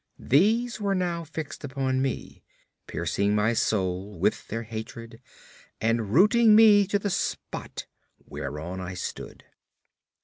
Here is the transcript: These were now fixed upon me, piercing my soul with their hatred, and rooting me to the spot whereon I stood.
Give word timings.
These 0.17 0.81
were 0.81 0.95
now 0.95 1.23
fixed 1.23 1.63
upon 1.63 2.01
me, 2.01 2.41
piercing 2.87 3.35
my 3.35 3.53
soul 3.53 4.17
with 4.17 4.47
their 4.47 4.63
hatred, 4.63 5.21
and 5.79 6.11
rooting 6.11 6.55
me 6.55 6.87
to 6.87 6.97
the 6.97 7.11
spot 7.11 7.85
whereon 8.17 8.81
I 8.81 8.95
stood. 8.95 9.43